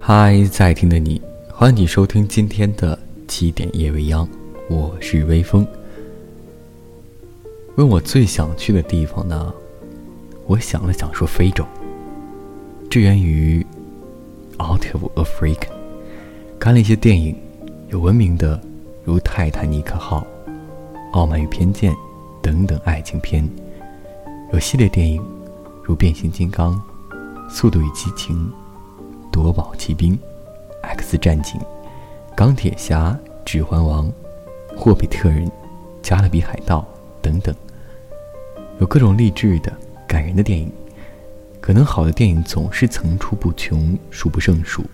[0.00, 1.20] 嗨，在听的你，
[1.52, 4.26] 欢迎你收听今天的七点夜未央，
[4.70, 5.66] 我是微风。
[7.76, 9.52] 问我最想去的地方呢？
[10.46, 11.62] 我想了想，说非洲。
[12.88, 13.62] 这源于
[14.64, 15.56] 《Out of Africa》，
[16.58, 17.36] 看了一些电影，
[17.88, 18.58] 有文明的
[19.04, 20.26] 如《泰坦尼克号》
[21.12, 21.92] 《傲慢与偏见》
[22.40, 23.46] 等等爱情片，
[24.54, 25.22] 有系列电影
[25.84, 26.82] 如《变形金刚》
[27.50, 28.34] 《速度与激情》。
[29.42, 30.18] 夺宝奇兵、
[30.82, 31.60] X 战警、
[32.36, 34.12] 钢铁侠、指环王、
[34.76, 35.50] 霍比特人、
[36.02, 36.86] 加勒比海盗
[37.22, 37.54] 等等，
[38.80, 39.72] 有各种励志的、
[40.06, 40.70] 感人的电影。
[41.60, 44.84] 可能好的电影总是层出不穷、数不胜数。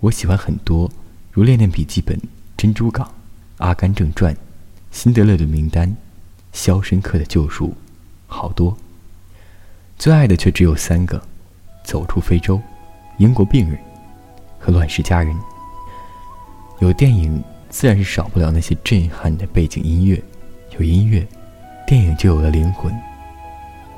[0.00, 0.90] 我喜欢很多，
[1.32, 2.16] 如《恋恋笔记本》
[2.56, 3.06] 《珍珠港》
[3.58, 4.32] 《阿甘正传》
[4.90, 5.88] 《辛德勒的名单》
[6.52, 7.66] 《肖申克的救赎》，
[8.26, 8.76] 好多。
[9.98, 11.18] 最爱的却只有三个：
[11.82, 12.56] 《走出非洲》。
[13.18, 13.78] 英国病人
[14.58, 15.36] 和乱世佳人，
[16.78, 20.22] 有电影自然是少不了那些震撼的背景音乐，
[20.76, 21.26] 有音乐，
[21.86, 22.92] 电影就有了灵魂，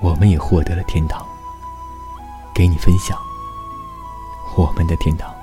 [0.00, 1.25] 我们也获得了天堂。
[2.55, 3.17] 给你分享
[4.56, 5.39] 我们的天堂。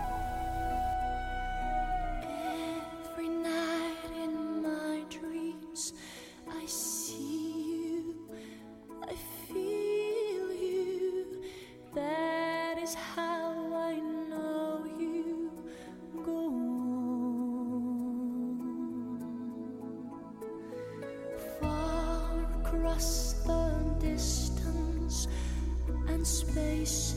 [26.25, 27.15] Spaces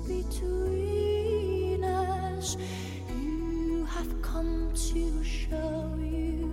[0.00, 2.56] between us.
[3.20, 6.51] You have come to show you.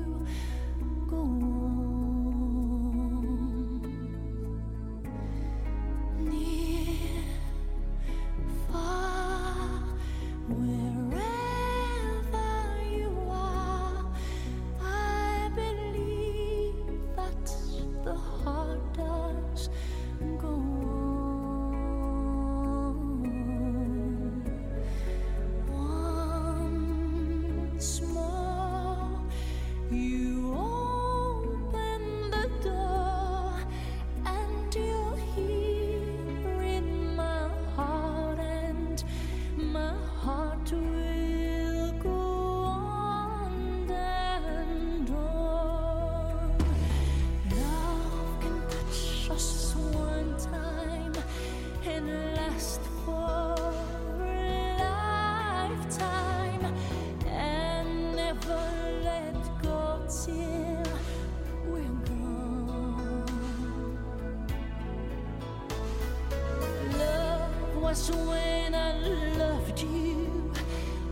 [68.08, 68.94] When I
[69.38, 70.52] loved you.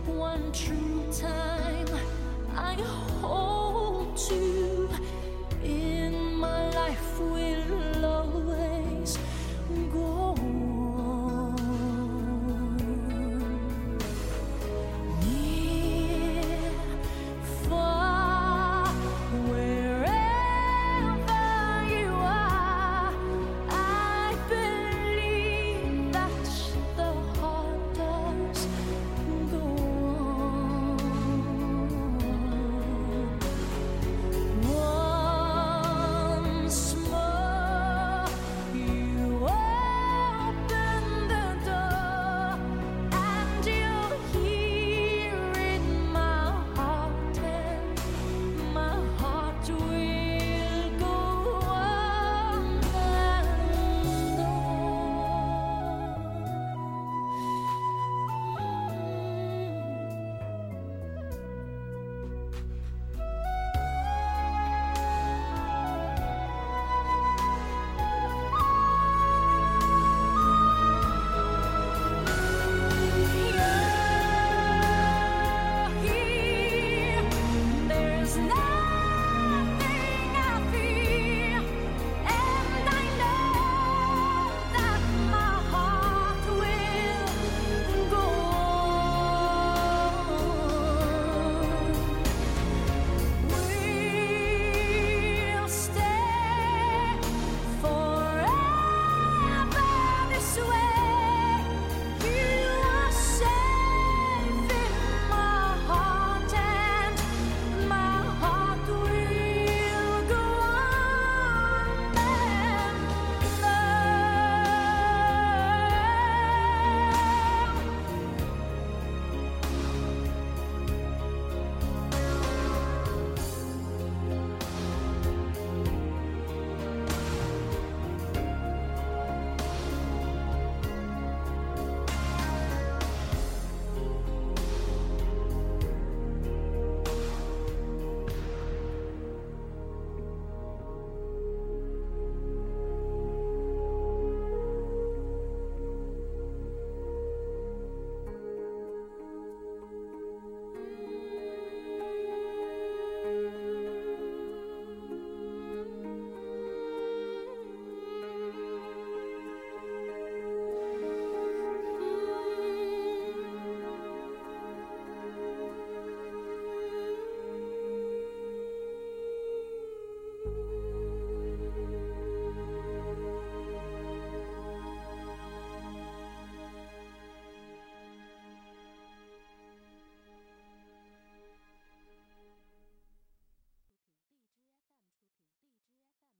[0.06, 1.04] One true